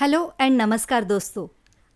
[0.00, 1.48] Hello and नमस्कार दोस्तों।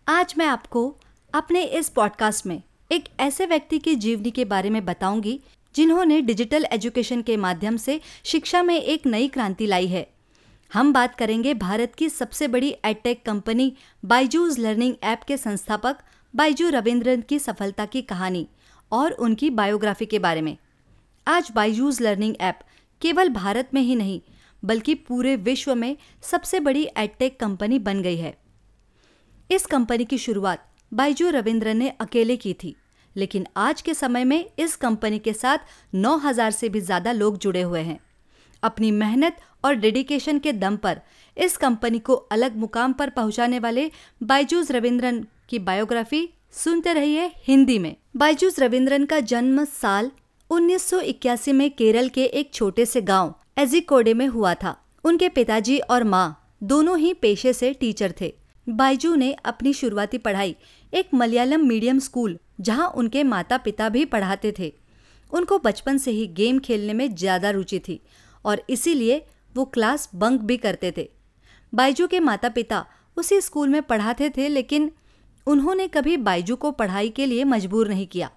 [0.07, 0.95] आज मैं आपको
[1.33, 5.41] अपने इस पॉडकास्ट में एक ऐसे व्यक्ति की जीवनी के बारे में बताऊँगी,
[5.75, 10.07] जिन्होंने डिजिटल एजुकेशन के माध्यम से शिक्षा में एक नई क्रांति लाई है।
[10.73, 13.73] हम बात करेंगे भारत की सबसे बड़ी edtech company
[14.05, 15.97] Byju's learning app के संस्थापक
[16.35, 18.47] बाइजू रविंद्रन की सफलता की कहानी
[18.91, 20.57] और उनकी बायोग्राफी के बारे में।
[21.27, 22.59] आज बाइजूज लर्निंग ऐप
[23.01, 24.21] केवल भारत में ही नहीं
[24.65, 28.37] बल्कि पूरे विश्व में सबसे बड़ी एडटेक कंपनी बन गई है।
[29.49, 32.75] इस कंपनी की शुरुआत बाइजू रविंद्र ने अकेले की थी,
[33.15, 35.57] लेकिन आज के समय में इस कंपनी के साथ
[35.95, 37.99] 9000 से भी ज़्यादा लोग जुड़े हुए हैं।
[38.63, 40.99] अपनी मेहनत और डेडिकेशन के दम पर
[41.37, 43.89] इस कंपनी को अलग मुकाम पर पहुँचाने वाले
[44.21, 50.11] बाइजूस रविंद्रन की बायोग्राफी सुनते रहिए हिंदी में। बाइजूस रविंद्रन का जन्म साल
[50.49, 56.03] 1981 में केरल के एक छोटे से गाँव एजिकोडे में हुआ था। उनके पिताजी और
[56.03, 58.33] माँ दोनों ही पेशे से टीचर थे।
[58.67, 60.55] बाइजू ने अपनी शुरुआती पढ़ाई
[60.93, 64.73] एक मलयालम मीडियम स्कूल, जहाँ उनके माता पिता भी पढ़ाते थे।
[65.31, 67.99] उनको बचपन से ही गेम खेलने में ज़्यादा रुचि थी
[68.45, 71.09] और इसीलिए वो क्लास बंक भी करते थे।
[71.73, 72.85] बाइजू के माता पिता
[73.17, 74.91] उसी स्कूल में पढ़ाते थे, लेकिन
[75.47, 78.29] उन्होंने कभी बाइजू को पढ़ाई के लिए मजबूर नहीं किया।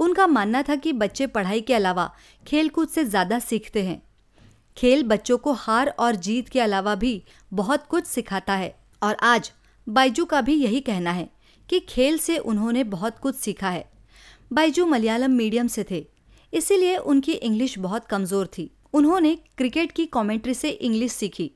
[0.00, 2.10] उनका मानना था कि बच्चे पढ़ाई के अलावा
[2.46, 4.02] खेलकूद से ज़्यादा सीखते हैं।
[4.76, 7.22] खेल बच्चों को हार और जीत के अलावा भी
[7.52, 9.50] बहुत कुछ सिखाता है। और आज
[9.86, 11.28] बाइजू का भी यही कहना है
[11.68, 13.84] कि खेल से उन्होंने बहुत कुछ सीखा है।
[14.52, 16.04] बाइजू मलयालम मीडियम से थे,
[16.52, 21.50] इसीलिए उनकी इंग्लिश बहुत कमज़ोर थी। उन्होंने क्रिकेट की कमेंट्री से इंग्लिश सीखी।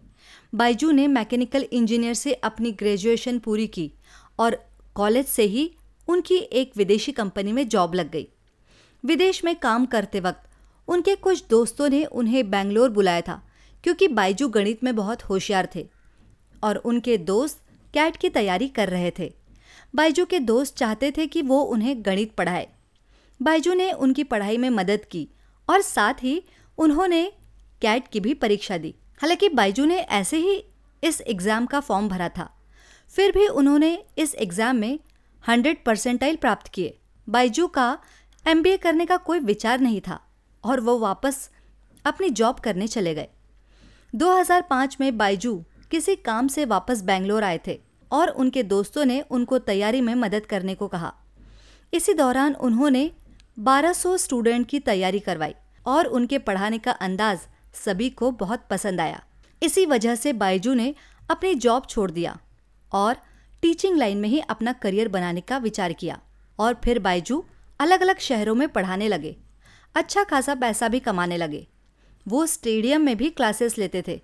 [0.54, 3.90] बाइजू ने मैकेनिकल इंजीनियर से अपनी ग्रेजुएशन पूरी की
[4.38, 4.62] और
[4.96, 5.70] कॉलेज से ही
[6.08, 8.26] उनकी एक विदेशी कंपनी में जॉब लग गई।
[9.04, 10.47] विदेश में काम करते वक्त
[10.88, 13.42] उनके कुछ दोस्तों ने उन्हें बेंगलोर बुलाया था,
[13.84, 15.86] क्योंकि बाइजू गणित में बहुत होशियार थे
[16.62, 17.62] और उनके दोस्त
[17.94, 19.32] कैट की तैयारी कर रहे थे।
[19.94, 22.66] बाइजू के दोस्त चाहते थे कि वो उन्हें गणित पढ़ाए।
[23.40, 25.28] बाइजू ने उनकी पढ़ाई में मदद की
[25.68, 26.42] और साथ ही
[26.78, 27.24] उन्होंने
[27.82, 30.62] कैट की भी परीक्षा दी। हालाँकि बाइजू ने ऐसे ही
[31.02, 32.50] इस एग्ज़ाम का फॉर्म भरा था।
[33.12, 34.98] फिर भी उन्होंने इस एग्ज़ाम में
[35.44, 37.98] हंड्रेड परसेंटाइल प्राप्त किए। बाइजू का
[38.46, 40.20] एमबीए करने का कोई विचार नहीं था।
[40.64, 41.50] और वो वापस
[42.04, 43.28] अपनी जॉब करने चले गए।
[44.14, 47.80] 2005 में बाइजू किसी काम से वापस बेंगलोर आए थे
[48.10, 51.12] और उनके दोस्तों ने उनको तैयारी में मदद करने को कहा।
[51.94, 53.10] इसी दौरान उन्होंने
[53.58, 55.54] 1200 स्टूडेंट की तैयारी करवाई
[55.86, 57.38] और उनके पढ़ाने का अंदाज
[57.84, 59.22] सभी को बहुत पसंद आया।
[59.62, 60.94] इसी वजह से बाइजू ने
[61.30, 62.38] अपनी जॉब छोड़ दिया
[62.92, 63.16] और
[63.62, 66.18] टीचिंग लाइन में ही अपना करियर बनाने का विचार किया
[66.58, 67.44] और फिर बाइजू
[67.80, 69.36] अलग अलग शहरों में पढ़ाने लगे।
[69.94, 71.66] अच्छा खासा पैसा भी कमाने लगे।
[72.26, 74.20] वो स्टेडियम में भी क्लासेस लेते थे।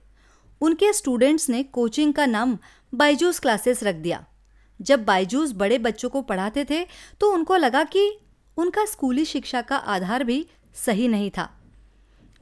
[0.60, 2.58] उनके स्टूडेंट्स ने कोचिंग का नाम
[2.92, 4.24] बाइजूस क्लासेस रख दिया।
[4.80, 6.82] जब बाइजूस बड़े बच्चों को पढ़ाते थे
[7.20, 8.10] तो उनको लगा कि
[8.56, 11.48] उनका स्कूली शिक्षा का आधार भी सही नहीं था।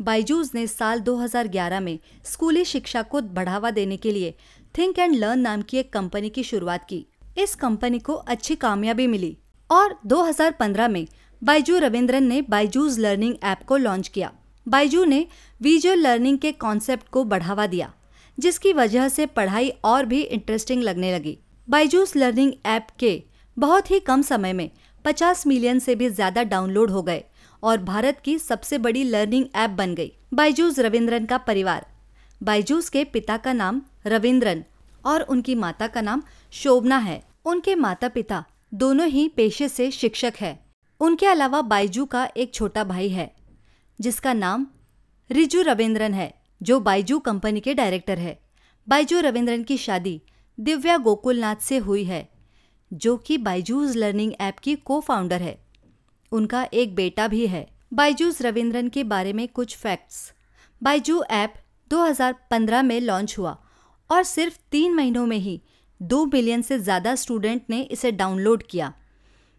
[0.01, 4.35] बाइजूस ने साल 2011 में स्कूली शिक्षा को बढ़ावा देने के लिए
[4.75, 7.07] थिंक एंड लर्न नाम की एक कंपनी की शुरुआत की।
[7.39, 9.37] इस कंपनी को अच्छी कामयाबी मिली
[9.71, 11.07] और 2015 में
[11.43, 14.31] बाइजू रविंद्रन ने बाइजूज लर्निंग ऐप को लॉन्च किया।
[14.67, 15.27] बाइजू ने
[15.61, 17.93] विजुअल लर्निंग के कॉन्सेप्ट को बढ़ावा दिया,
[18.39, 21.37] जिसकी वजह से पढ़ाई और भी इंटरेस्टिंग लगने लगी।
[21.69, 23.23] बाइजूस लर्निंग ऐप के
[23.57, 24.71] बहुत ही कम समय में
[25.05, 27.25] 50 मिलियन से भी ज़्यादा डाउनलोड हो गए
[27.63, 31.87] और भारत की सबसे बड़ी लर्निंग ऐप बन गई बाइजूस रविंद्रन का परिवार।
[32.41, 34.65] बाइजूस के पिता का नाम रविंद्रन
[35.05, 36.23] और उनकी माता का नाम
[36.53, 40.61] शोभना है। उनके माता पिता दोनों ही पेशे से शिक्षक है।
[41.03, 43.31] उनके अलावा बाइजू का एक छोटा भाई है,
[44.01, 44.67] जिसका नाम
[45.31, 46.33] रिजू रविंद्रन है,
[46.63, 48.39] जो बाइजू कंपनी के डायरेक्टर है।
[48.89, 50.21] बाइजू रविंद्रन की शादी
[50.59, 52.29] दिव्या गोकुलनाथ से हुई है,
[52.93, 55.59] जो कि बाइजूज लर्निंग ऐप की को फाउंडर है।
[56.33, 60.33] उनका एक बेटा भी है। बाइजूज रविंद्रन के बारे में कुछ फैक्ट्स
[60.83, 61.55] बाइजू ऐप
[61.91, 63.59] 2015 में लॉन्च हुआ
[64.11, 65.61] और सिर्फ़ तीन महीनों में ही
[66.01, 68.93] दो मिलियन से ज़्यादा स्टूडेंट ने इसे डाउनलोड किया।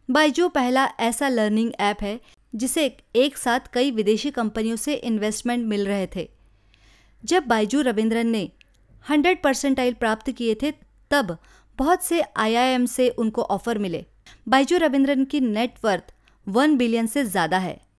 [0.09, 2.19] बाइजू पहला ऐसा लर्निंग ऐप है,
[2.55, 2.85] जिसे
[3.15, 6.29] एक साथ कई विदेशी कंपनियों से इन्वेस्टमेंट मिल रहे थे।
[7.23, 8.49] जब बाइजू रविंद्रन ने
[9.05, 10.71] 100 परसेंटाइल प्राप्त किए थे,
[11.11, 11.37] तब
[11.77, 14.05] बहुत से आईआईएम से उनको ऑफ़र मिले।
[14.49, 16.13] बाइजू रविंद्रन की नेटवर्थ
[16.47, 17.79] वन बिलियन से ज़्यादा है।